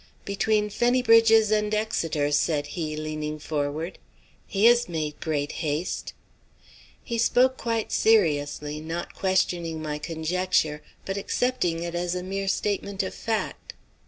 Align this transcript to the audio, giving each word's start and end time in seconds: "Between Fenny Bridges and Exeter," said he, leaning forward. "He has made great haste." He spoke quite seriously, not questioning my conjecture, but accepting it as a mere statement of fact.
"Between 0.25 0.71
Fenny 0.71 1.03
Bridges 1.03 1.51
and 1.51 1.75
Exeter," 1.75 2.31
said 2.31 2.65
he, 2.73 2.95
leaning 2.95 3.37
forward. 3.37 3.99
"He 4.47 4.65
has 4.65 4.89
made 4.89 5.19
great 5.19 5.51
haste." 5.61 6.13
He 7.03 7.19
spoke 7.19 7.55
quite 7.55 7.91
seriously, 7.91 8.79
not 8.79 9.13
questioning 9.13 9.79
my 9.79 9.99
conjecture, 9.99 10.81
but 11.05 11.17
accepting 11.17 11.83
it 11.83 11.93
as 11.93 12.15
a 12.15 12.23
mere 12.23 12.47
statement 12.47 13.03
of 13.03 13.13
fact. 13.13 13.73